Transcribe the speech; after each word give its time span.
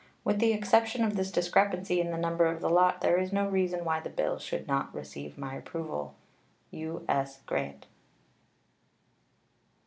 With 0.23 0.39
the 0.39 0.51
exception 0.51 1.03
of 1.03 1.15
this 1.15 1.31
discrepancy 1.31 2.01
in 2.01 2.09
the 2.09 2.17
number 2.17 2.45
of 2.47 2.59
the 2.59 2.71
lot 2.71 3.01
there 3.01 3.19
is 3.19 3.31
no 3.31 3.47
reason 3.47 3.85
why 3.85 3.99
the 3.99 4.09
bill 4.09 4.39
should 4.39 4.67
not 4.67 4.91
receive 4.95 5.37
my 5.37 5.53
approval. 5.53 6.15
U.S. 6.71 7.39
GRANT. 7.45 7.85